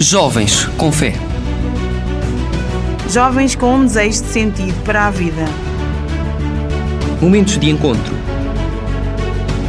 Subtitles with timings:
[0.00, 1.12] Jovens com fé.
[3.10, 5.44] Jovens com um desejo de sentido para a vida.
[7.20, 8.14] Momentos de encontro.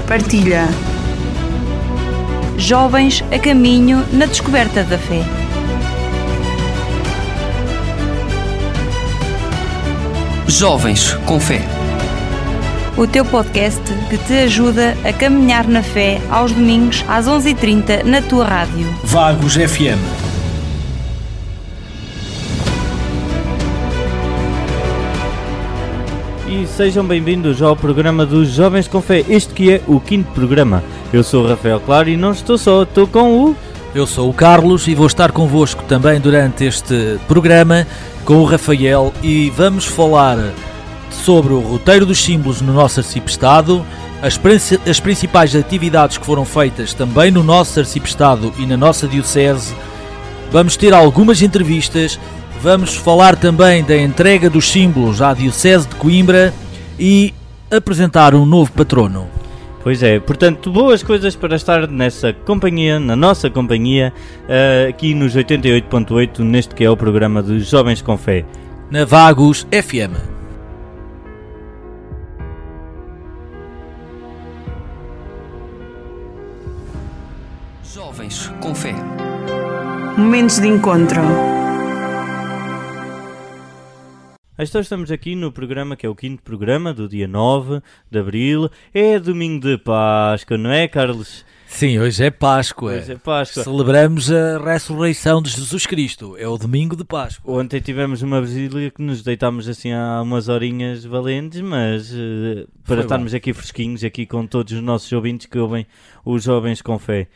[0.08, 0.68] Partilha.
[2.60, 5.26] Jovens a caminho na descoberta da fé.
[10.48, 11.79] Jovens com fé.
[13.00, 18.22] O teu podcast que te ajuda a caminhar na fé aos domingos às 11h30 na
[18.22, 18.94] tua rádio.
[19.06, 19.98] Vagos FM.
[26.46, 30.84] E sejam bem-vindos ao programa dos Jovens com Fé, este que é o quinto programa.
[31.14, 33.56] Eu sou o Rafael Claro e não estou só, estou com o...
[33.96, 37.88] Eu sou o Carlos e vou estar convosco também durante este programa
[38.26, 40.38] com o Rafael e vamos falar
[41.16, 43.86] sobre o roteiro dos símbolos no nosso arcipestado,
[44.22, 44.40] as,
[44.88, 49.74] as principais atividades que foram feitas também no nosso arcipestado e na nossa diocese.
[50.52, 52.20] Vamos ter algumas entrevistas,
[52.62, 56.54] vamos falar também da entrega dos símbolos à diocese de Coimbra
[57.00, 57.34] e
[57.72, 59.28] apresentar um novo patrono.
[59.82, 64.14] Pois é, portanto, boas coisas para estar nessa companhia, na nossa companhia,
[64.48, 68.44] eh, aqui nos 88.8, neste que é o programa dos Jovens com Fé.
[68.92, 70.39] Na Vagos FM.
[78.60, 78.94] Com fé.
[80.18, 81.22] Momentos de encontro.
[84.58, 88.70] Então estamos aqui no programa que é o quinto programa do dia 9 de Abril.
[88.94, 91.46] É domingo de Páscoa, não é, Carlos?
[91.66, 92.94] Sim, hoje é Páscoa.
[92.94, 93.64] Hoje é Páscoa.
[93.64, 96.36] Celebramos a ressurreição de Jesus Cristo.
[96.38, 97.60] É o domingo de Páscoa.
[97.60, 102.96] Ontem tivemos uma vigília que nos deitámos assim há umas horinhas valentes, mas eh, para
[102.96, 105.88] Foi estarmos aqui fresquinhos, aqui com todos os nossos ouvintes que ouvem
[106.26, 107.30] os jovens com fé.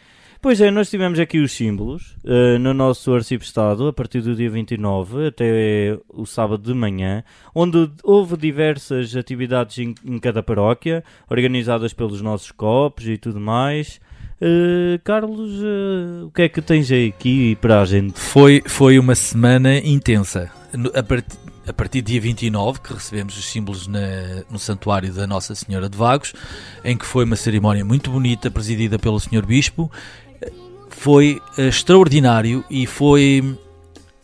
[0.44, 4.50] Pois é, nós tivemos aqui os símbolos eh, no nosso arcipestado a partir do dia
[4.50, 7.24] 29 até o sábado de manhã,
[7.56, 14.02] onde houve diversas atividades em, em cada paróquia, organizadas pelos nossos copos e tudo mais.
[14.42, 18.20] Eh, Carlos, eh, o que é que tens aqui para a gente?
[18.20, 20.52] Foi, foi uma semana intensa.
[20.94, 25.26] A, part- a partir do dia 29, que recebemos os símbolos na- no Santuário da
[25.26, 26.34] Nossa Senhora de Vagos,
[26.84, 29.46] em que foi uma cerimónia muito bonita, presidida pelo Sr.
[29.46, 29.90] Bispo.
[30.96, 33.58] Foi eh, extraordinário e foi.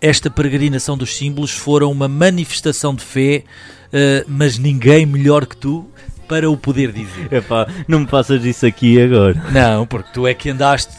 [0.01, 3.43] Esta peregrinação dos símbolos foram uma manifestação de fé,
[3.91, 5.85] eh, mas ninguém melhor que tu
[6.27, 7.27] para o poder dizer.
[7.33, 9.33] Epá, não me faças isso aqui agora.
[9.51, 10.93] Não, porque tu é que andaste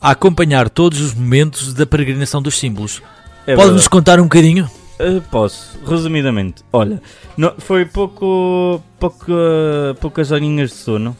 [0.00, 3.00] a acompanhar todos os momentos da peregrinação dos símbolos.
[3.46, 4.68] É Pode-nos contar um bocadinho?
[4.98, 6.62] Uh, posso, resumidamente.
[6.72, 7.00] Olha,
[7.36, 9.26] no- foi pouco, pouco,
[10.00, 11.16] poucas horinhas de sono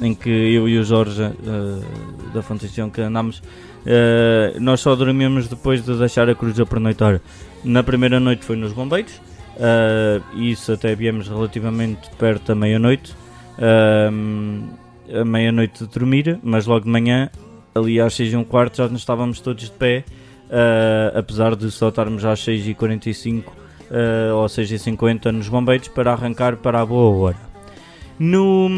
[0.00, 3.38] em que eu e o Jorge uh, da Fonteção que andámos.
[3.38, 7.20] uh, nós só dormimos depois de deixar a cruz a pernoitar.
[7.62, 9.12] Na primeira noite foi nos Bombeiros,
[9.56, 13.14] uh, e isso até viemos relativamente perto da meia-noite.
[15.12, 17.28] A meia-noite de dormir, mas logo de manhã,
[17.74, 20.04] ali às 6 e um quarto, já nos estávamos todos de pé.
[21.14, 23.44] Apesar de só estarmos às 6h45
[23.90, 27.49] uh, ou 6h50 nos bombeiros para arrancar para a boa hora.
[28.20, 28.68] No,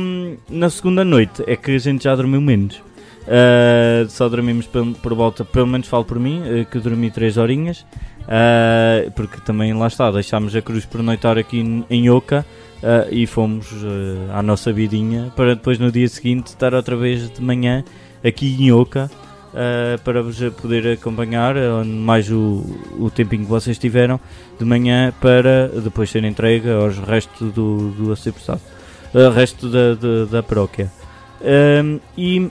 [0.49, 2.77] na segunda noite é que a gente já dormiu menos.
[3.23, 7.39] Uh, só dormimos por, por volta, pelo menos falo por mim, uh, que dormi 3
[7.39, 7.81] horinhas.
[8.21, 12.47] Uh, porque também lá está, deixámos a cruz por noitar aqui em- Oca
[13.13, 13.69] e fomos
[14.33, 17.85] à nossa vidinha para depois no dia seguinte estar outra vez de manhã
[18.25, 19.09] aqui em Oca
[20.03, 21.55] para vos poder acompanhar
[21.85, 22.65] mais o,
[22.99, 24.19] o tempinho que vocês tiveram
[24.59, 28.59] de manhã para depois ser entregue aos restos do, do arcebispo,
[29.15, 30.91] uh, resto da, da, da paróquia.
[31.41, 32.49] Um, e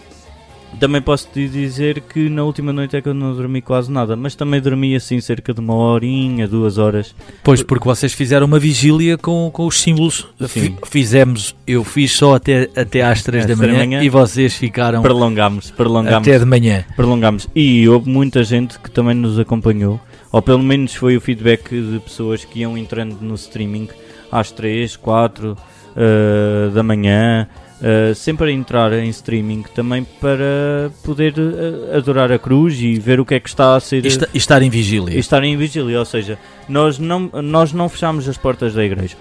[0.80, 4.16] também posso te dizer que na última noite é que eu não dormi quase nada,
[4.16, 7.14] mas também dormi assim cerca de uma horinha, duas horas.
[7.44, 10.28] Pois, porque vocês fizeram uma vigília com, com os símbolos.
[10.40, 10.48] Sim.
[10.48, 14.04] Fi- Fizemos, eu fiz só até, até às 3 da três manhã, manhã.
[14.04, 16.28] e vocês ficaram Prolongámos, prolongámos.
[16.28, 16.86] até de manhã.
[16.96, 17.48] prolongamos.
[17.56, 20.00] E houve muita gente que também nos acompanhou,
[20.32, 23.90] ou pelo menos foi o feedback de pessoas que iam entrando no streaming
[24.32, 25.58] às 3, 4
[25.96, 27.48] eh, da manhã,
[27.82, 33.20] eh, sempre a entrar em streaming também para poder eh, adorar a cruz e ver
[33.20, 34.04] o que é que está a ser.
[34.06, 35.16] E, esta- e estar em vigília.
[35.16, 36.38] e estar em vigília, ou seja,
[36.70, 39.16] nós não, nós não fechámos as portas da igreja.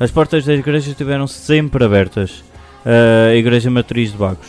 [0.00, 2.42] As portas da igreja estiveram sempre abertas.
[2.84, 4.46] Uh, a Igreja Matriz de Bagos.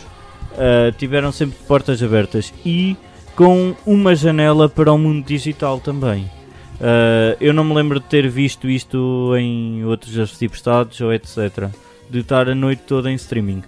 [0.52, 2.94] Uh, tiveram sempre portas abertas e
[3.34, 6.30] com uma janela para o mundo digital também.
[6.80, 11.70] Uh, eu não me lembro de ter visto isto em outros arcebispados ou etc.
[12.10, 13.62] De estar a noite toda em streaming.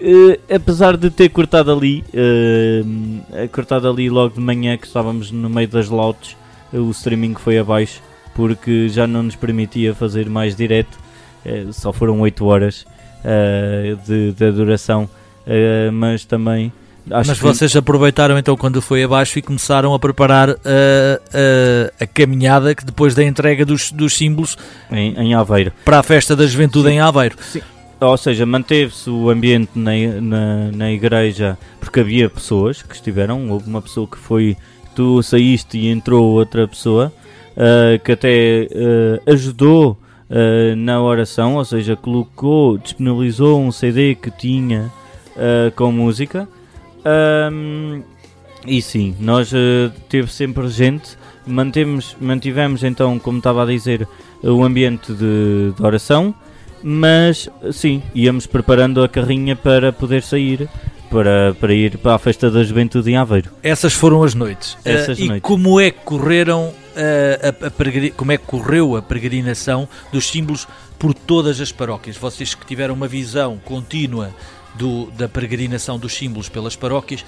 [0.00, 5.48] eh, apesar de ter cortado ali, eh, cortado ali logo de manhã que estávamos no
[5.48, 6.36] meio das lautes,
[6.72, 8.00] eh, o streaming foi abaixo
[8.34, 10.98] porque já não nos permitia fazer mais direto,
[11.44, 12.86] eh, só foram 8 horas
[14.04, 15.08] de, de duração,
[15.92, 16.72] mas também
[17.10, 21.92] acho Mas que vocês aproveitaram então quando foi abaixo e começaram a preparar uh, uh,
[22.00, 24.56] a caminhada que depois da entrega dos, dos símbolos
[24.90, 25.72] em, em Aveiro.
[25.84, 26.94] para a festa da juventude Sim.
[26.94, 27.36] em Aveiro.
[28.00, 33.48] Ou seja, manteve-se o ambiente na, na, na igreja porque havia pessoas que estiveram.
[33.48, 34.56] Houve uma pessoa que foi,
[34.94, 37.12] tu saíste e entrou outra pessoa
[37.56, 39.98] ah, que até ah, ajudou
[40.30, 44.90] ah, na oração, ou seja, colocou, disponibilizou um CD que tinha
[45.76, 46.46] com música.
[47.04, 48.02] Ahm,
[48.66, 51.16] e sim, nós ah, teve sempre gente,
[51.46, 54.06] mantemos, mantivemos então, como estava a dizer,
[54.42, 56.34] o ambiente de, de oração,
[56.82, 60.68] mas sim, íamos preparando a carrinha para poder sair,
[61.10, 63.50] para, para ir para a festa da juventude em Aveiro.
[63.62, 64.78] Essas foram as noites.
[64.84, 65.42] Essas Uh, e noites.
[65.42, 70.28] como é que correram uh, a, a peregri- como é que correu a peregrinação dos
[70.28, 70.66] símbolos
[70.98, 72.16] por todas as paróquias?
[72.16, 74.30] Vocês que tiveram uma visão contínua
[74.74, 77.24] do, da peregrinação dos símbolos pelas paróquias,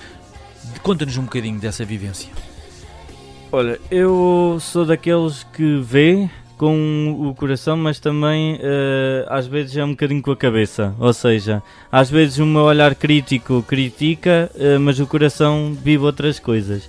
[0.82, 2.30] conta-nos um bocadinho dessa vivência.
[3.52, 9.84] Olha, eu sou daqueles que vê com o coração, mas também eh, às vezes é
[9.84, 10.94] um bocadinho com a cabeça.
[10.98, 16.38] Ou seja, às vezes o meu olhar crítico critica, eh, mas o coração vive outras
[16.38, 16.88] coisas.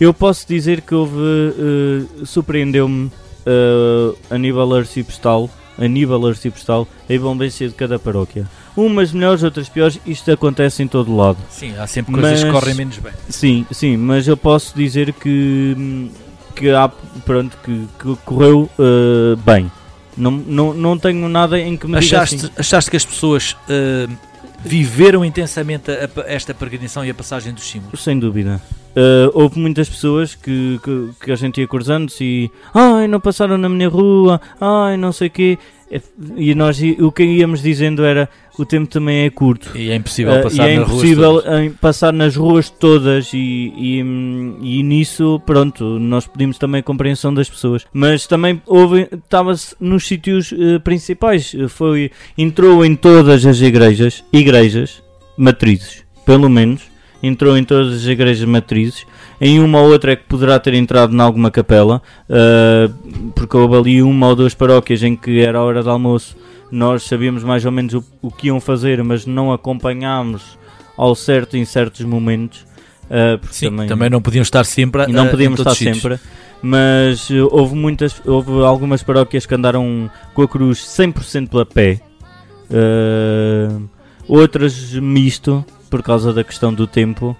[0.00, 1.16] Eu posso dizer que houve.
[1.18, 3.10] eh, surpreendeu-me
[3.44, 8.46] eh, a nível arciprestal, a nível arciprestal, a envolvência de cada paróquia.
[8.76, 11.38] Umas melhores, outras piores, isto acontece em todo lado.
[11.50, 13.12] Sim, há sempre coisas Mas- que correm menos bem.
[13.28, 16.10] Sim, sim, mas eu posso dizer que,
[16.54, 16.88] que há,
[17.24, 19.70] pronto, que, que correu uh, bem.
[20.16, 22.50] Não, não, não tenho nada em que me Achaste, assim.
[22.56, 24.12] achaste que as pessoas uh,
[24.64, 28.02] viveram intensamente a- a- esta peregrinação e a passagem dos símbolos?
[28.02, 28.60] Sem dúvida.
[28.96, 33.56] Uh, houve muitas pessoas que, que, que a gente ia cruzando-se e ai, não passaram
[33.56, 35.58] na minha rua, ai, não sei o quê.
[36.36, 39.70] E nós o que íamos dizendo era o tempo também é curto.
[39.76, 41.60] E é impossível Uh, passar e é nas ruas impossível todas.
[41.60, 47.32] em passar nas ruas todas e, e, e nisso, pronto, nós pedimos também a compreensão
[47.32, 47.86] das pessoas.
[47.92, 55.02] Mas também houve, estava-se nos sítios eh, principais, foi, entrou em todas as igrejas, igrejas,
[55.36, 56.82] matrizes, pelo menos,
[57.22, 59.06] entrou em todas as igrejas matrizes.
[59.40, 62.90] Em uma ou outra é que poderá ter entrado em alguma capela, eh,
[63.34, 66.36] porque houve ali uma ou duas paróquias em que era a hora de almoço
[66.70, 70.58] nós sabíamos mais ou menos o, o que iam fazer, mas não acompanhámos
[70.96, 72.66] ao certo em certos momentos.
[73.40, 76.18] porque Sim, também, não podiam estar sempre e não podíamos estar sempre.
[76.60, 82.00] Mas houve muitas, houve algumas paróquias que andaram com a cruz 100% a pé,
[82.70, 83.78] Ah,
[84.26, 87.36] outras misto por causa da questão do tempo.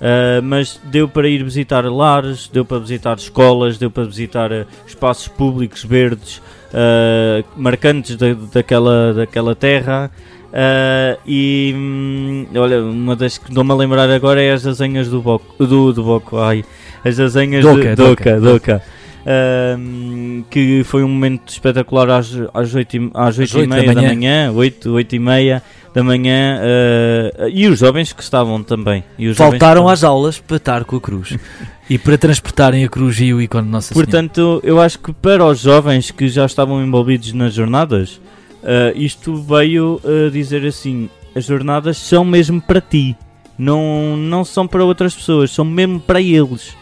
[0.00, 4.66] Ah, mas deu para ir visitar lares, deu para visitar escolas, deu para visitar eh,
[4.86, 10.10] espaços públicos verdes ah, marcantes da, daquela, daquela terra.
[10.52, 15.20] Ah, e hum, olha, uma das que estou-me a lembrar agora é as azenhas do
[15.20, 16.64] Boco, do, do Boco, ai,
[17.04, 18.82] as azenhas Doca, de Doca, Doca, Doca.
[19.28, 23.94] Ahm, que foi um momento espetacular às, às 8, e, às 8 e meia da
[23.94, 24.08] manhã.
[24.08, 25.62] manhã, 8, 8 e meia
[25.96, 29.02] da manhã, ah, e os jovens que estavam também.
[29.34, 31.38] Faltaram às aulas para estar com a cruz
[31.88, 34.06] e para transportarem a cruz e o ícone de Nossa Senhora.
[34.06, 38.20] Portanto, eu acho que para os jovens que já estavam envolvidos nas jornadas,
[38.62, 43.16] ah, isto veio a dizer assim: as jornadas são mesmo para ti,
[43.58, 46.76] não, não são para outras pessoas, são mesmo para eles.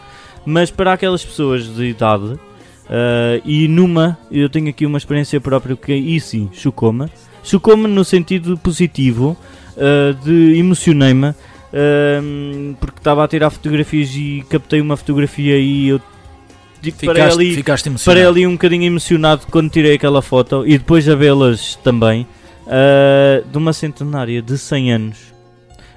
[0.44, 2.36] Mas para aquelas pessoas de idade,
[2.90, 7.08] ah, e numa, eu tenho aqui uma experiência própria que aí sim chocou-me,
[7.44, 9.36] chocou-me no sentido positivo,
[9.76, 11.28] ah, de emocionei-me.
[11.28, 16.00] ah, porque estava a tirar fotografias e captei uma fotografia e eu
[16.82, 20.78] tipo, parei ficaste, ali, ficaste Parei ali um bocadinho emocionado quando tirei aquela foto e
[20.78, 22.26] depois a vê-las também
[22.66, 25.18] ah, de uma centenária de 100 anos,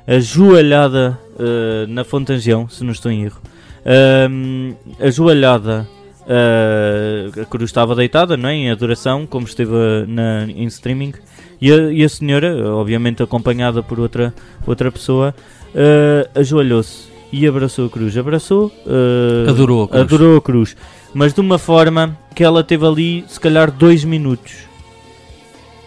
[0.06, 3.42] ajoelhada ah, na Fontangião, se não estou em erro,
[3.90, 5.88] Ahm, ajoelhada,
[6.28, 9.72] ah, a cruz estava deitada não é, em adoração, como esteve
[10.08, 11.14] na, em streaming,
[11.62, 14.34] e a, e a senhora, obviamente acompanhada por outra,
[14.66, 15.34] outra pessoa,
[15.76, 18.18] ah, ajoelhou-se e abraçou a cruz.
[18.18, 20.02] Abraçou, ah, Adorou a cruz.
[20.02, 20.78] adorou a cruz,
[21.14, 24.68] mas de uma forma que ela teve ali, se calhar, dois minutos.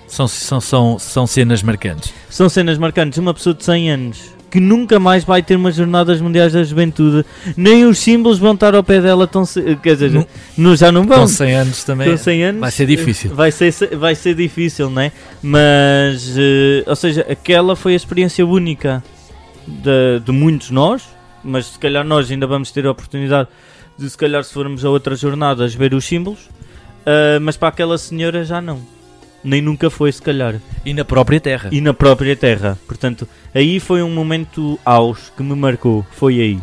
[0.06, 2.12] São, são, são, são cenas marcantes.
[2.28, 3.16] São cenas marcantes.
[3.16, 7.24] Uma pessoa de 100 anos que nunca mais vai ter umas jornadas mundiais da juventude,
[7.56, 10.26] nem os símbolos vão estar ao pé dela tão ce- quer dizer, Não-
[10.58, 11.20] não, já não vão.
[11.20, 13.34] Com 100 anos também Com 100 anos, vai ser difícil.
[13.34, 15.12] Vai ser, vai ser difícil, não é?
[15.42, 19.02] Mas, eh, ou seja, aquela foi a experiência única
[19.66, 21.02] de, de muitos nós,
[21.44, 23.48] mas se calhar nós ainda vamos ter a oportunidade
[23.98, 26.40] de, se calhar, se formos a outras jornadas, ver os símbolos,
[27.06, 28.80] eh, mas para aquela senhora já não.
[29.42, 30.56] Nem nunca foi, se calhar.
[30.84, 31.70] E na própria terra.
[31.72, 32.78] E na própria terra.
[32.86, 36.04] Portanto, aí foi um momento aos que me marcou.
[36.12, 36.58] Foi aí.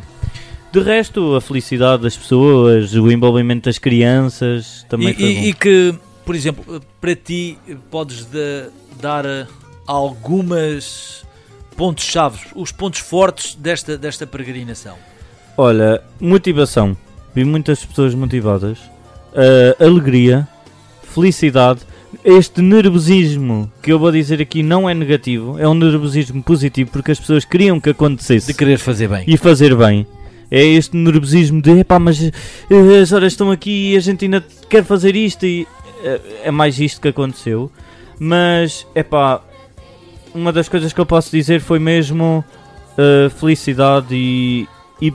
[0.72, 5.54] De resto, a felicidade das pessoas, o envolvimento das crianças, também E, foi e- e
[5.54, 7.58] que, por exemplo, para ti
[7.90, 8.70] podes da-
[9.02, 9.48] dar eh,
[9.88, 11.26] algumas
[11.76, 14.96] pontos-chave, os pontos fortes desta, desta peregrinação.
[15.56, 16.96] Olha, motivação.
[17.34, 18.78] Vi muitas pessoas motivadas.
[19.34, 20.48] Uh, alegria,
[21.04, 21.82] felicidade.
[22.30, 27.10] Este nervosismo que eu vou dizer aqui não é negativo, é um nervosismo positivo porque
[27.12, 29.24] as pessoas queriam que acontecesse De querer fazer bem.
[29.26, 30.06] e fazer bem.
[30.52, 34.44] É este nervosismo de epá, mas eh, as horas estão aqui e a gente ainda
[34.70, 35.66] quer fazer isto e
[36.04, 37.72] eh, é mais isto que aconteceu.
[38.20, 39.42] Mas epá,
[40.36, 42.44] uma das coisas que eu posso dizer foi mesmo
[42.98, 44.68] eh, felicidade e,
[45.02, 45.14] e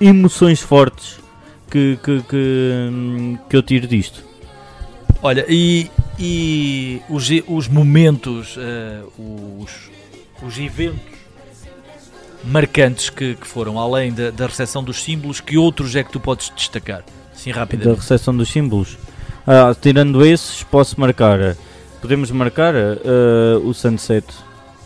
[0.00, 1.20] emoções fortes
[1.70, 4.24] que, que, que, hum, que eu tiro disto.
[5.22, 9.90] Olha, e, e os, os momentos, eh, os,
[10.42, 11.00] os eventos
[12.44, 16.20] marcantes que, que foram, além da, da recepção dos símbolos, que outros é que tu
[16.20, 17.02] podes destacar?
[17.32, 18.00] Sim, da rapidamente.
[18.00, 18.98] recepção dos símbolos.
[19.46, 21.40] Ah, tirando esses, posso marcar.
[21.40, 21.56] eh,
[22.00, 22.96] Podemos marcar eh,
[23.64, 24.26] o Sunset.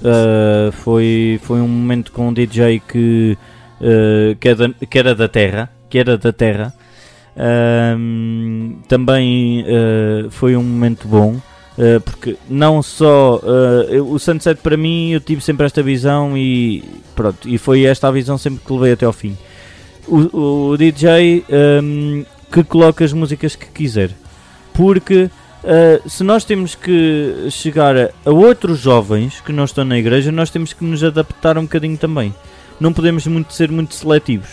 [0.05, 3.37] Eh, foi, foi um momento com um DJ que,
[3.81, 5.69] eh, que, é da- que era da Terra.
[5.91, 6.73] Que era da Terra.
[7.39, 11.37] Ahm, também eh, foi um momento bom.
[11.79, 16.37] eh, porque não só eh, eu- o Sunset para mim eu tive sempre esta visão
[16.37, 16.83] e
[17.15, 19.37] pronto e foi esta a visão sempre que levei até ao fim
[20.09, 21.45] o, o DJ
[21.83, 24.11] hum, que coloca as músicas que quiser.
[24.73, 25.25] Porque
[25.65, 30.33] uh, se nós temos que chegar a, a outros jovens que não estão na igreja,
[30.33, 32.35] nós temos que nos adaptar um bocadinho também.
[32.81, 34.49] Não podemos muito ser muito seletivos.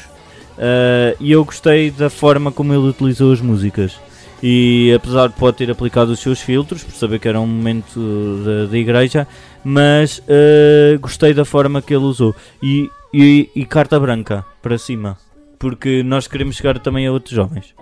[0.57, 3.99] Uh, e eu gostei da forma como ele utilizou as músicas.
[4.41, 8.41] E apesar de pode ter aplicado os seus filtros, por saber que era um momento
[8.43, 9.27] da, da igreja,
[9.63, 12.35] mas uh, gostei da forma que ele usou.
[12.61, 15.17] E, e, e carta branca para cima
[15.65, 17.73] porque nós queremos chegar também a outros jovens.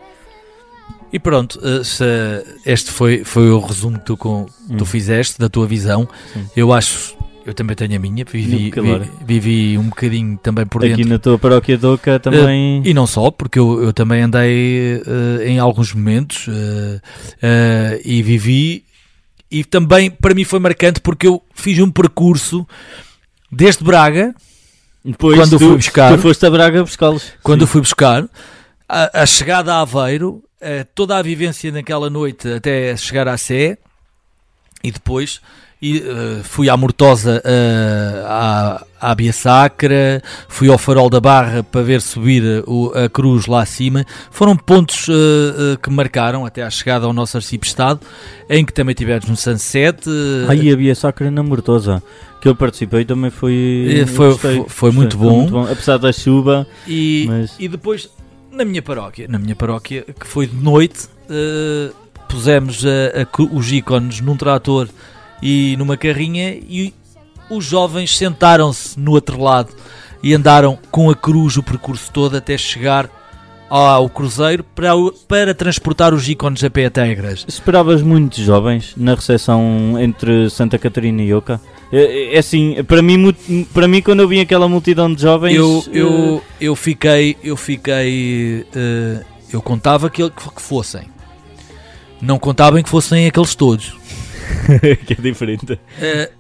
[1.12, 2.04] E pronto, eh, se
[2.66, 4.86] este foi, foi o resumo que tu Hum.
[4.86, 6.08] fizeste da tua visão.
[6.32, 6.48] Sim.
[6.56, 9.04] Eu acho, eu também tenho a minha, vivi, Claro.
[9.26, 11.02] vi- vivi um bocadinho também por dentro.
[11.02, 12.82] Aqui na tua paróquia de Oca também.
[12.86, 15.02] E não só, porque eu, eu também andei
[15.42, 16.48] eh, em alguns momentos
[17.42, 18.84] eh, e vivi,
[19.52, 22.68] e também para mim foi marcante porque eu fiz um percurso
[23.52, 24.34] desde Braga,
[25.06, 27.34] Depois quando tu, fui buscar- tu foste a Braga buscá-los.
[27.44, 27.72] quando eu Sim.
[27.74, 28.28] fui buscar,
[28.90, 33.78] a, a chegada a Aveiro, eh, toda a vivência naquela noite até chegar à Sé,
[34.84, 35.40] e depois
[35.86, 41.62] e, eh, fui à Mortosa eh, à, à Bia Sacra, fui ao Farol da Barra
[41.62, 44.06] para ver subir eh, o- a cruz lá acima.
[44.32, 48.00] Foram pontos eh, que marcaram até à chegada ao nosso arcipestado,
[48.50, 50.08] em que também tivemos no Sunset.
[50.10, 52.02] eh, Aí havia Sacra na Mortosa,
[52.40, 54.06] que eu participei também foi.
[54.08, 55.68] Foi- gostei, foi- foi muito bom.
[55.70, 58.10] Apesar da chuva, E, Mas- e depois,
[58.50, 61.90] na minha paróquia, na minha paróquia, que foi de noite, eh,
[62.30, 64.88] pusemos a- a os ícones num trator
[65.44, 66.94] e numa carrinha e
[67.50, 69.74] os jovens sentaram-se no outro lado
[70.24, 73.10] e andaram com a cruz o percurso todo até chegar
[73.70, 74.92] ao cruzeiro para,
[75.28, 77.44] para transportar os ícones a pé até a igreja.
[77.48, 81.60] esperavas muitos jovens na recepção entre Santa Catarina e Oca.
[81.92, 83.36] É, é assim, para mim,
[83.74, 85.56] para mim, quando eu vi aquela multidão de jovens.
[85.56, 91.04] Eu, eh, eu, eu fiquei, eu fiquei, eh, eu contava que, que fossem.
[92.22, 94.03] Não contava que fossem aqueles todos.
[95.06, 95.80] que é diferente.
[96.00, 96.32] Eh,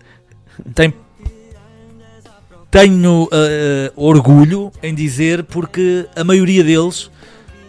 [0.73, 0.93] tem-
[2.71, 7.11] tenho eh, orgulho em dizer porque a maioria deles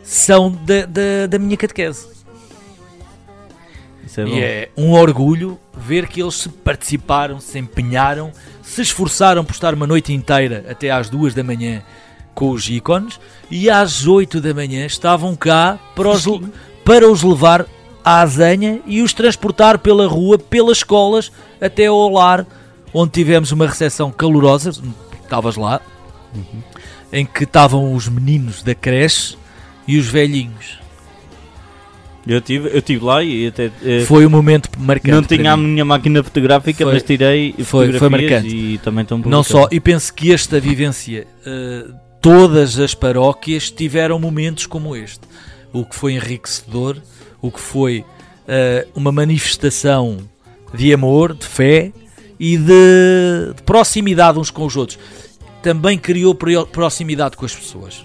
[0.02, 2.06] são da, da, da minha catequese.
[4.16, 4.22] É.
[4.28, 8.30] E é um orgulho ver que eles se participaram, se empenharam,
[8.62, 11.82] se esforçaram por estar uma noite inteira até às duas da manhã
[12.32, 13.18] com os ícones
[13.50, 16.24] e às 8 da manhã estavam cá para os,
[16.84, 17.66] para os levar
[18.04, 22.46] à azanha e os transportar pela rua, pelas escolas, até ao lar,
[22.92, 24.70] onde tivemos uma recepção calorosa,
[25.22, 25.80] estavas lá,
[27.12, 29.36] em que estavam os meninos da creche
[29.88, 30.78] e os velhinhos.
[32.26, 35.10] Eu tive, eu tive lá e até eh, Foi um momento marcante.
[35.10, 38.48] não tinha a minha máquina fotográfica, Foi- mas tirei foi- foi marcante.
[38.48, 41.84] e também estão Não só, e penso que esta vivência, eh,
[42.22, 45.20] todas as paróquias tiveram momentos como este.
[45.70, 46.96] O que foi enriquecedor,
[47.46, 48.04] o que foi
[48.48, 50.18] eh, uma manifestação
[50.72, 51.92] de amor, de fé
[52.40, 54.98] e de, de proximidade uns com os outros.
[55.62, 58.04] Também criou pro- proximidade com as pessoas.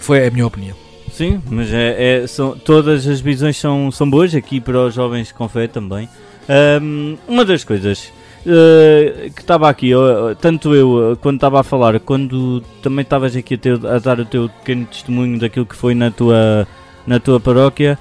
[0.00, 0.76] Foi a minha opinião.
[1.12, 5.32] Sim, mas é, é- são, todas as visões são, são boas aqui para os jovens
[5.32, 6.08] com fé também.
[6.48, 8.10] Ahm, uma das coisas
[8.46, 13.34] eh, que estava aqui, ó, tanto eu eh, quando estava a falar, quando também estavas
[13.36, 16.66] aqui a, ter- a dar o teu pequeno testemunho daquilo que foi na tua,
[17.06, 17.98] na tua paróquia,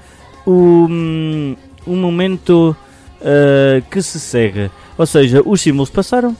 [0.50, 2.76] o, hum, o momento
[3.22, 6.36] eh, que se segue, ou seja, os símbolos passaram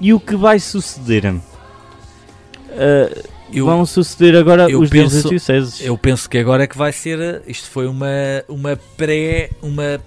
[0.00, 1.34] e o que vai suceder?
[2.70, 5.80] Eh, Eu- vão suceder agora eu os dias penso- dioceses.
[5.80, 7.42] Eu penso que agora é que vai ser.
[7.46, 8.06] Isto foi uma,
[8.46, 9.50] uma pré.
[9.62, 9.98] Uma,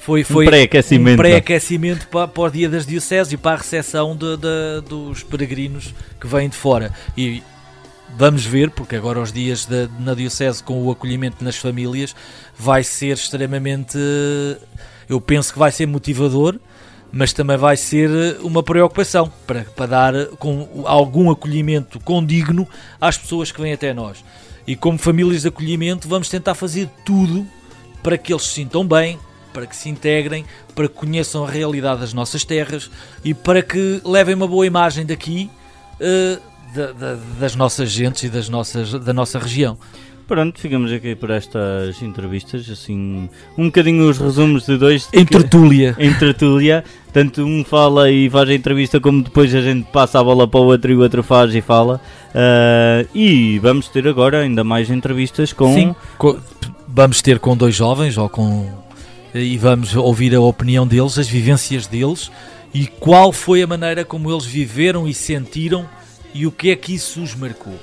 [0.00, 1.14] foi, foi um pré-aquecimento.
[1.14, 5.22] um pré-aquecimento para, para o dia das dioceses e para a recepção de, de- dos
[5.24, 6.90] peregrinos que vêm de fora.
[7.16, 7.42] E
[8.16, 12.14] vamos ver, porque agora os dias na diocese com o acolhimento nas famílias
[12.58, 13.98] vai ser extremamente.
[15.08, 16.58] Eu penso que vai ser motivador.
[17.12, 18.10] Mas também vai ser
[18.42, 22.68] uma preocupação para, para dar com algum acolhimento condigno
[23.00, 24.24] às pessoas que vêm até nós.
[24.66, 27.46] E como famílias de acolhimento, vamos tentar fazer tudo
[28.02, 29.18] para que eles se sintam bem,
[29.52, 30.44] para que se integrem,
[30.74, 32.90] para que conheçam a realidade das nossas terras
[33.24, 35.50] e para que levem uma boa imagem daqui,
[35.98, 36.38] eh,
[36.76, 39.76] da- da- das nossas gentes e das nossas, da nossa região.
[40.28, 45.08] Pronto, ficamos aqui por estas entrevistas, assim, um bocadinho os resumos de dois.
[45.12, 45.94] Em tertúlia.
[46.00, 50.24] em tertúlia, tanto um fala e faz a entrevista, como depois a gente passa a
[50.24, 52.00] bola para o outro e o outro faz e fala.
[52.34, 55.72] Ah, e vamos ter agora ainda mais entrevistas com.
[55.72, 56.38] Sim, co-
[56.88, 58.68] vamos ter com dois jovens ou com
[59.32, 62.32] e vamos ouvir a opinião deles, as vivências deles
[62.74, 65.86] e qual foi a maneira como eles viveram e sentiram
[66.36, 67.74] e o que é que isso os marcou.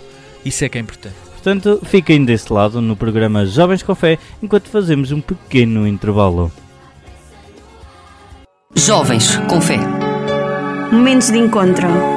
[0.46, 1.16] Isso é que é importante.
[1.32, 6.52] Portanto, fiquem desse lado no programa Jovens com Fé, enquanto fazemos um pequeno intervalo.
[8.76, 9.80] Jovens com Fé.
[10.92, 12.13] Momentos de encontro.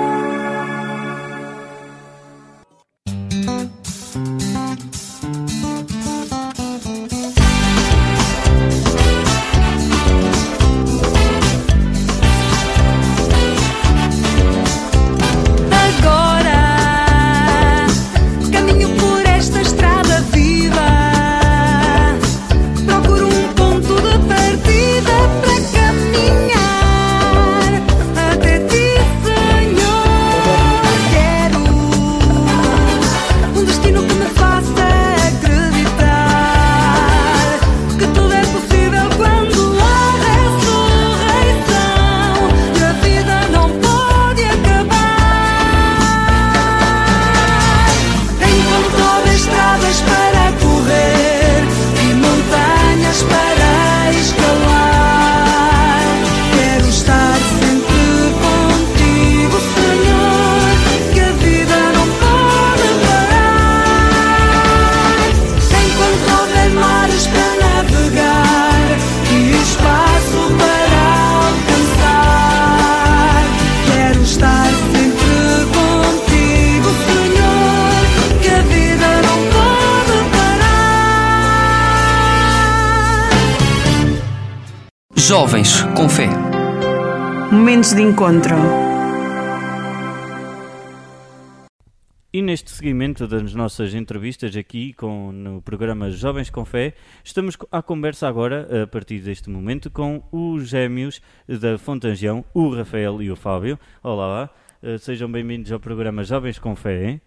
[85.57, 86.29] Jovens com Fé.
[87.51, 88.55] Momentos de encontro.
[92.31, 96.93] E neste seguimento das nossas entrevistas aqui com, no programa Jovens com Fé,
[97.25, 103.23] estamos à conversa agora, a partir deste momento, com os gêmeos da Fontangião, o Rafael
[103.23, 103.79] e o Fábio.
[104.03, 104.51] Olá,
[104.83, 107.19] eh, sejam bem-vindos ao programa Jovens com Fé.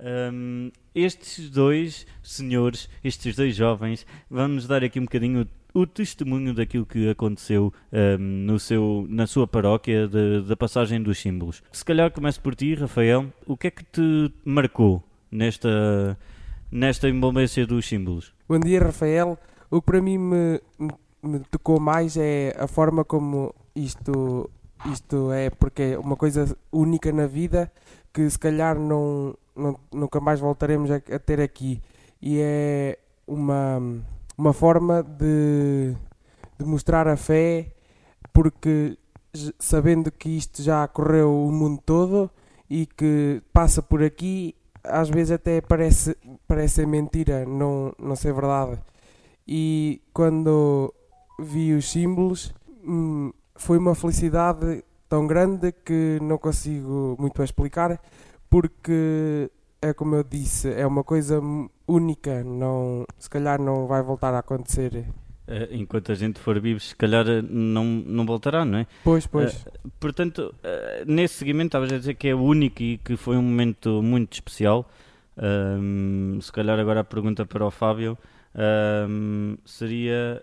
[0.00, 5.46] Ahm, estes dois senhores, estes dois jovens, vão-nos dar aqui um bocadinho
[5.80, 10.08] o, testemunho daquilo que aconteceu ahm, no seu, na sua paróquia,
[10.46, 11.62] da passagem dos símbolos.
[11.72, 13.26] Se calhar começo por ti, Rafael.
[13.46, 16.16] O que é que te marcou nesta,
[16.70, 18.32] nesta envolvência dos símbolos?
[18.48, 19.38] Bom dia, Rafael.
[19.70, 20.60] O que para mim me-
[21.22, 24.48] me tocou mais é a forma como isto,
[24.92, 27.70] isto é, porque é uma coisa única na vida
[28.14, 31.80] que se calhar não, não- nunca mais voltaremos a, a ter aqui.
[32.22, 33.82] E é uma,
[34.36, 35.94] uma forma de,
[36.58, 37.72] de mostrar a fé,
[38.32, 38.98] porque
[39.58, 42.30] sabendo que isto já correu o mundo todo
[42.68, 48.78] e que passa por aqui, às vezes até parece, parece mentira, não, não ser verdade.
[49.46, 50.92] e quando
[51.38, 58.00] vi os símbolos hum, foi uma felicidade tão grande que não consigo muito explicar
[58.48, 59.50] porque
[59.82, 61.40] é como eu disse, é uma coisa
[61.86, 65.06] única, não, se calhar não vai voltar a acontecer.
[65.48, 68.86] Eh, enquanto a gente for vivo, se calhar eh, não, não voltará, não é?
[69.04, 69.64] Pois, pois.
[70.00, 74.02] Portanto, eh, nesse seguimento, estavas a dizer que é único e que foi um momento
[74.02, 74.88] muito especial.
[75.38, 78.16] Ahm, se calhar agora a pergunta para o Fábio
[78.54, 80.42] ahm, seria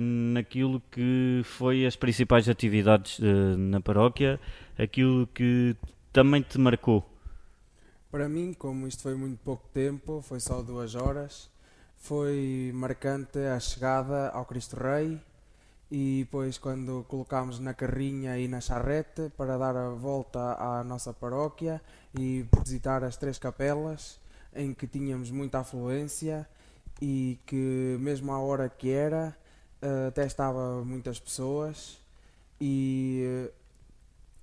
[0.00, 3.20] naquilo que foi as principais atividades
[3.56, 4.40] na paróquia,
[4.76, 5.76] aquilo que
[6.12, 7.11] também te marcou.
[8.12, 11.48] Para mim, como isto foi muito pouco tempo, foi só duas horas,
[11.96, 15.18] foi marcante a chegada ao Cristo Rei
[15.90, 21.14] e depois quando colocámos na carrinha e na charrete para dar a volta à nossa
[21.14, 21.80] paróquia
[22.14, 24.20] e visitar as três capelas
[24.54, 26.46] em que tínhamos muita afluência
[27.00, 29.34] e que mesmo à hora que era
[29.80, 31.98] eh, até estava muitas pessoas
[32.60, 33.52] e, eh,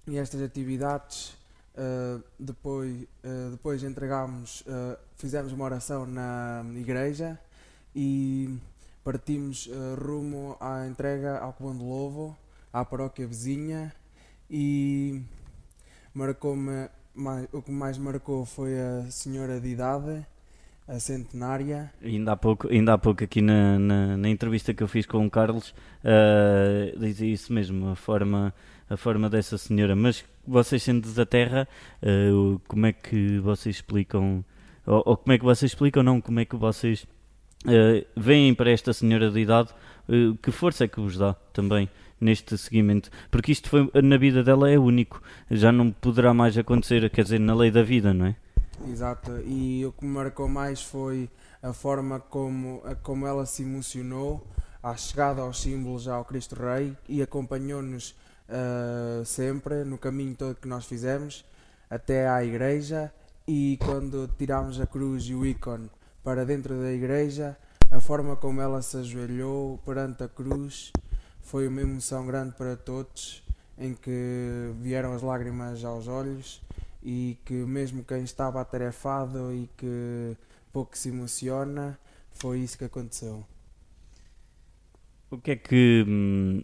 [0.07, 1.37] e estas atividades
[1.75, 7.39] Uh, depois, uh, depois entregámos, uh, fizemos uma oração na igreja
[7.95, 8.57] e
[9.03, 12.37] partimos rumo à entrega ao de Lobo,
[12.71, 13.93] à paróquia vizinha.
[14.49, 15.21] E
[16.13, 16.89] marcou-me,
[17.51, 20.25] o que mais marcou foi a senhora de idade,
[20.87, 24.87] a centenária, Ainda há pouco, ainda há pouco aqui na, na, na entrevista que eu
[24.87, 25.73] fiz com o Carlos,
[26.99, 28.53] dizia isso mesmo, a forma,
[28.89, 29.95] a forma dessa senhora.
[29.95, 31.67] Mas vocês sendo da terra,
[32.33, 34.43] o- como é que vocês explicam,
[34.85, 37.05] ou, ou como é que vocês explicam, não, como é que vocês
[37.65, 39.69] ah, veem para esta senhora de idade,
[40.07, 43.09] ah, que força é que vos dá também neste seguimento?
[43.29, 45.21] Porque isto foi, na vida dela é único,
[45.51, 48.35] já não poderá mais acontecer, quer dizer, na lei da vida, não é?
[48.89, 51.29] Exato, e o que me marcou mais foi
[51.61, 54.47] a forma como, como ela se emocionou
[54.81, 58.15] à chegada aos símbolos ao Cristo Rei e acompanhou-nos
[58.49, 61.45] ah, sempre no caminho todo que nós fizemos
[61.89, 63.11] até à igreja
[63.47, 65.89] e quando tirámos a cruz e o ícone
[66.23, 67.57] para dentro da igreja,
[67.89, 70.91] a forma como ela se ajoelhou perante a cruz
[71.41, 73.43] foi uma emoção grande para todos,
[73.77, 76.61] em que vieram as lágrimas aos olhos
[77.01, 80.37] e que mesmo quem estava atarefado e que
[80.71, 81.97] pouco se emociona,
[82.31, 83.43] foi isso que aconteceu.
[85.31, 86.63] O que é que hum,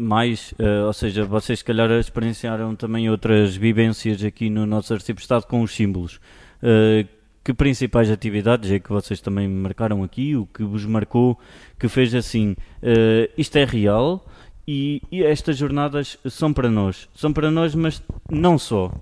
[0.00, 5.46] mais, eh, ou seja, vocês se calhar experienciaram também outras vivências aqui no nosso arciprestado
[5.46, 6.18] com os símbolos.
[6.62, 7.06] Eh,
[7.44, 10.36] que principais atividades é que vocês também marcaram aqui?
[10.36, 11.38] O que vos marcou,
[11.78, 14.24] que fez assim, eh, isto é real
[14.66, 17.08] e, e estas jornadas são para nós.
[17.14, 18.92] São para nós, mas não só.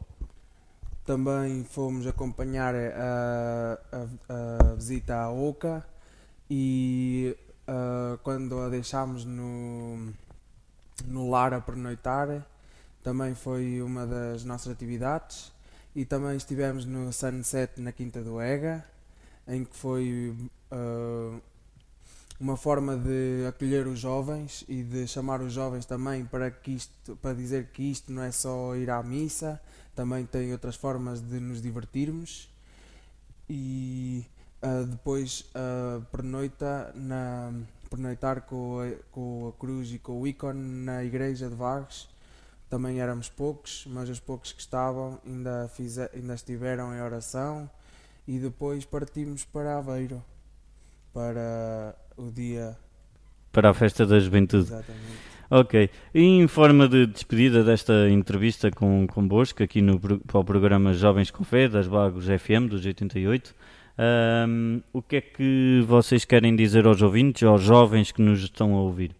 [1.04, 5.84] Também fomos acompanhar a, a- a visita à Oca
[6.50, 7.34] e
[8.22, 10.12] quando a deixámos no,
[11.06, 12.46] no lar a pernoitar,
[13.02, 15.52] também foi uma das nossas atividades.
[15.94, 18.84] E também estivemos no Sunset na Quinta do Ega,
[19.46, 20.36] em que foi
[20.70, 21.38] ah,
[22.40, 27.16] uma forma de acolher os jovens e de chamar os jovens também para que isto,
[27.16, 29.60] para dizer que isto não é só ir à missa,
[29.94, 32.48] também tem outras formas de nos divertirmos
[33.48, 34.24] e
[34.62, 37.52] ah, depois ah, pernoita na,
[37.88, 42.08] pernoitar com a, com a cruz e com o ícone na igreja de Vagos
[42.68, 47.68] também éramos poucos, mas os poucos que estavam ainda, fize, ainda estiveram em oração
[48.26, 50.22] e depois partimos para Aveiro
[51.12, 52.76] para o dia
[53.52, 54.64] Para a festa da juventude.
[54.64, 55.38] exatamente.
[55.50, 55.88] Ok.
[56.14, 61.30] E em forma de despedida desta entrevista com, convosco, aqui no para o programa Jovens
[61.30, 63.54] com Fé, das Vagos FM, dos 88,
[63.98, 68.74] ahm, o que é que vocês querem dizer aos ouvintes, aos jovens que nos estão
[68.74, 69.14] a ouvir?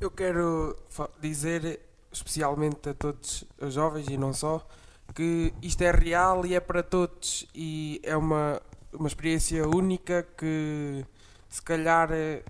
[0.00, 0.76] Eu quero
[1.20, 1.80] dizer,
[2.12, 4.66] especialmente a todos os jovens e não só,
[5.14, 8.60] que isto é real e é para todos e é uma,
[8.92, 11.04] uma experiência única que
[11.48, 12.42] se calhar eh,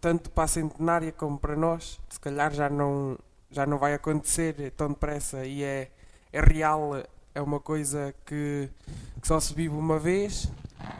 [0.00, 3.16] tanto para a centenária como para nós, se calhar já não,
[3.50, 5.90] já não vai acontecer tão depressa e é,
[6.32, 7.02] é real,
[7.34, 8.68] é uma coisa que,
[9.20, 10.50] que só se vive uma vez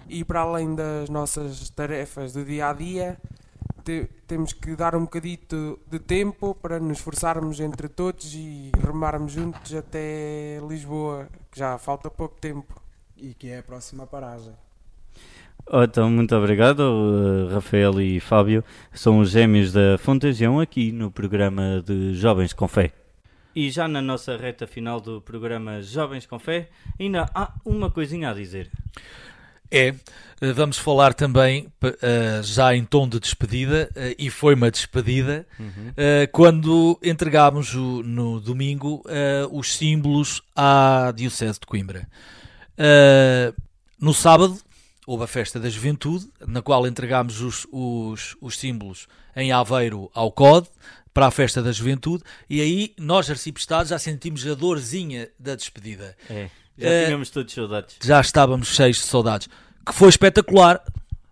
[0.08, 3.18] e para além das nossas tarefas do dia a dia
[3.84, 9.32] te- temos que dar um bocadito de tempo para nos esforçarmos entre todos e remarmos
[9.32, 12.80] juntos até Lisboa, que já falta pouco tempo
[13.16, 14.54] e que é a próxima paragem.
[15.70, 18.64] Oh, Então, muito obrigado, uh, Rafael e Fábio.
[18.92, 22.92] São os gêmeos da Fontegião aqui no programa de Jovens com Fé.
[23.54, 28.30] E já na nossa reta final do programa Jovens com Fé, ainda há uma coisinha
[28.30, 28.70] a dizer.
[29.70, 29.94] É,
[30.40, 35.46] eh, vamos falar também, eh, já em tom de despedida, eh, e foi uma despedida,
[35.96, 39.02] eh, quando entregámos no domingo
[39.50, 42.08] os símbolos à Diocese de Coimbra.
[44.00, 44.58] No sábado
[45.06, 50.30] houve a festa da juventude, na qual entregámos os, os, os símbolos em Aveiro ao
[50.30, 50.68] COD
[51.12, 56.16] para a festa da juventude, e aí nós, arcipestados, já sentimos a dorzinha da despedida
[56.30, 56.48] É.
[56.78, 57.96] Já Eh, tínhamos todos saudades.
[58.02, 59.48] já estávamos cheios de saudades.
[59.84, 60.80] Que foi espetacular.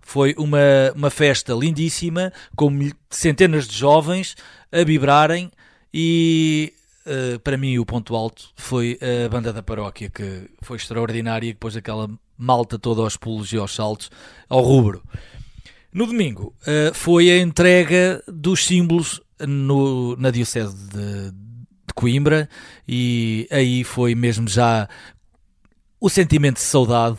[0.01, 0.59] Foi uma,
[0.95, 2.71] uma festa lindíssima, com
[3.11, 4.37] centenas de jovens
[4.71, 5.51] a vibrarem
[5.93, 6.73] e
[7.05, 11.53] eh, para mim o ponto alto foi a banda da paróquia, que foi extraordinária, e
[11.53, 14.11] depois aquela malta toda aos pulos e aos saltos
[14.49, 15.03] ao rubro.
[15.93, 22.49] No domingo eh, foi a entrega dos símbolos no- na Diocese de, de Coimbra
[22.87, 24.89] e aí foi mesmo já
[26.01, 27.17] o sentimento de saudade,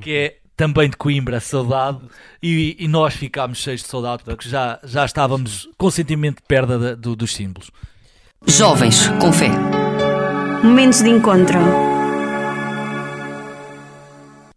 [0.00, 2.00] que é também de Coimbra, saudade,
[2.42, 6.78] e, e nós ficámos cheios de saudade porque já, já estávamos com sentimento de perda
[6.78, 7.70] da- do- dos símbolos.
[8.46, 9.48] Jovens com fé.
[10.62, 11.58] Momentos de encontro.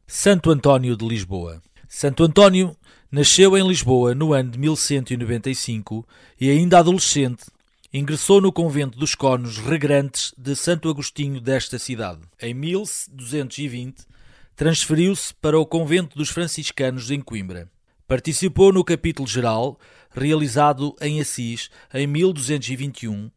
[0.07, 1.61] Santo António de Lisboa.
[1.87, 2.75] Santo António
[3.11, 6.05] nasceu em Lisboa no ano de 1195
[6.39, 7.45] e, ainda adolescente,
[7.93, 12.21] ingressou no convento dos Conos Regrantes de Santo Agostinho desta cidade.
[12.41, 14.07] Em 1220,
[14.55, 17.69] transferiu-se para o convento dos franciscanos em Coimbra.
[18.07, 19.79] Participou no capítulo geral,
[20.09, 23.29] realizado em Assis em 1221,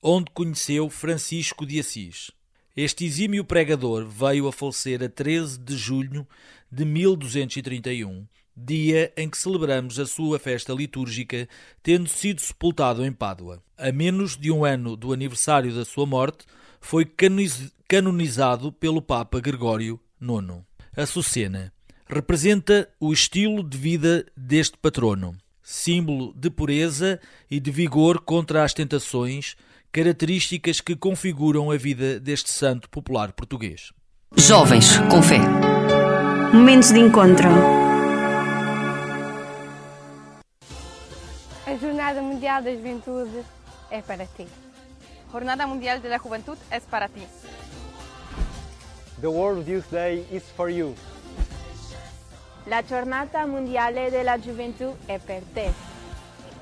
[0.00, 2.30] onde conheceu Francisco de Assis.
[2.76, 6.24] Este exímio pregador veio a falecer a 13 de julho
[6.70, 8.28] de 1231,
[8.64, 11.48] dia em que celebramos a sua festa litúrgica,
[11.82, 13.62] tendo sido sepultado em Pádua.
[13.76, 16.44] A menos de um ano do aniversário da sua morte,
[16.80, 20.62] foi canoniz- canonizado pelo Papa Gregório IX.
[20.96, 21.72] A Sucena
[22.08, 28.74] representa o estilo de vida deste patrono, símbolo de pureza e de vigor contra as
[28.74, 29.56] tentações,
[29.92, 33.92] características que configuram a vida deste santo popular português.
[34.36, 35.38] Jovens com fé.
[36.52, 37.48] Momentos de encontro.
[41.80, 43.44] Jornada Mundial da Juventude
[43.90, 44.46] é para ti.
[45.30, 47.26] Jornada Mundial de la Juventud es para ti.
[49.20, 50.94] The World Youth Day is for you.
[52.66, 55.70] La Jornada Mundial de la Juventud é per te.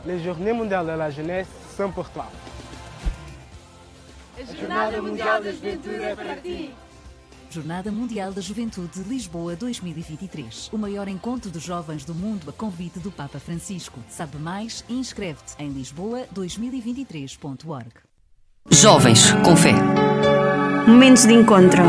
[0.04, 2.26] Les Journées Mondiales de la Jeunesse sont pour toi.
[4.58, 6.74] Jornada Mundial da Juventude é para ti.
[7.50, 10.70] Jornada Mundial da Juventude Lisboa 2023.
[10.72, 13.98] O maior encontro de jovens do mundo a convite do Papa Francisco.
[14.08, 17.90] Sabe mais e inscreve-te em lisboa2023.org.
[18.70, 19.72] Jovens com fé.
[20.86, 21.82] Momentos de encontro.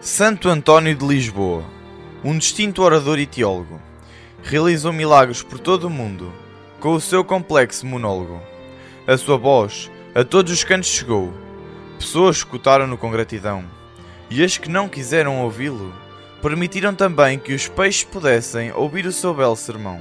[0.00, 1.64] Santo António de Lisboa,
[2.24, 3.80] um distinto orador e teólogo,
[4.42, 6.32] realizou milagres por todo o mundo
[6.80, 8.40] com o seu complexo monólogo.
[9.06, 11.32] A sua voz a todos os cantos chegou,
[11.98, 13.64] pessoas escutaram-no com gratidão,
[14.30, 15.94] e as que não quiseram ouvi-lo
[16.42, 20.00] permitiram também que os peixes pudessem ouvir o seu belo sermão.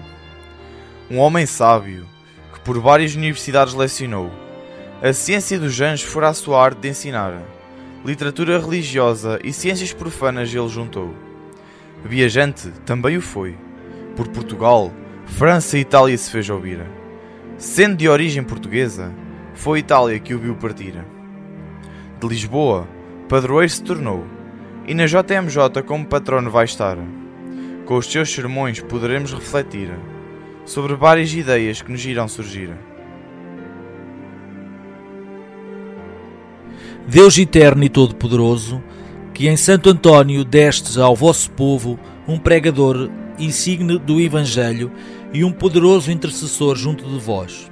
[1.10, 2.08] Um homem sábio
[2.54, 4.32] que por várias universidades lecionou,
[5.02, 7.44] a ciência dos anjos fora a sua arte de ensinar
[8.08, 11.14] literatura religiosa e ciências profanas ele juntou.
[12.06, 13.58] Viajante também o foi.
[14.16, 14.92] Por Portugal,
[15.28, 16.80] França e Itália se fez ouvir.
[17.58, 19.14] Sendo de origem portuguesa,
[19.54, 20.96] foi Itália que o viu partir.
[22.20, 22.88] De Lisboa,
[23.30, 24.26] padroeiro se tornou,
[24.88, 26.98] e na JMJ como patrono vai estar.
[27.86, 29.92] Com os seus sermões poderemos refletir
[30.66, 32.72] sobre várias ideias que nos irão surgir.
[37.08, 38.84] Deus eterno e todo-poderoso,
[39.34, 43.10] que em Santo António destes ao vosso povo um pregador
[43.40, 44.92] insigne do Evangelho
[45.34, 47.70] e um poderoso intercessor junto de vós.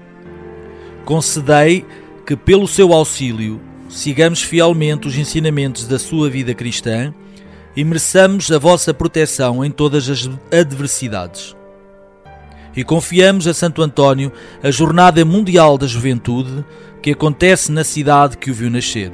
[1.06, 1.86] Concedei
[2.26, 7.14] que, pelo seu auxílio, sigamos fielmente os ensinamentos da sua vida cristã
[7.76, 11.56] e mereçamos a vossa proteção em todas as adversidades.
[12.76, 16.66] E confiamos a Santo António a Jornada Mundial da Juventude
[17.02, 19.12] que acontece na cidade que o viu nascer.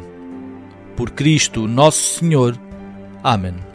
[0.96, 2.58] Por Cristo Nosso Senhor.
[3.24, 3.71] Amém.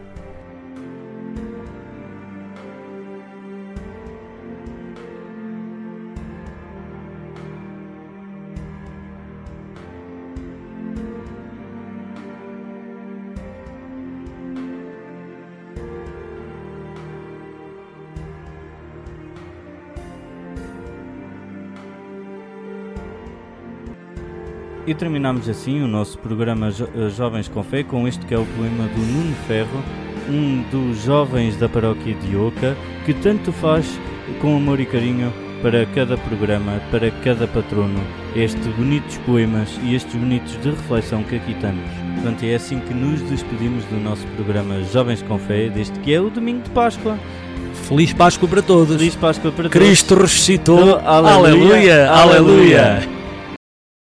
[24.87, 28.38] E terminamos assim o nosso programa Jo- eh, Jovens com Fé com este que é
[28.38, 29.83] o poema do Nuno Ferro,
[30.31, 33.99] um dos jovens da paróquia de Oca, que tanto faz
[34.40, 37.99] com amor e carinho para cada programa, para cada patrono,
[38.37, 41.85] estes bonitos poemas e estes bonitos de reflexão que aqui temos.
[42.14, 46.20] Portanto, é assim que nos despedimos do nosso programa Jovens com Fé, deste que é
[46.20, 47.18] o domingo de Páscoa.
[47.88, 48.96] Feliz Páscoa para todos.
[48.96, 49.72] Feliz Páscoa para todos.
[49.72, 50.96] Cristo ressuscitou.
[51.05, 52.11] Aleluia, Aleluia.
[52.11, 52.83] aleluia.
[52.92, 53.15] aleluia.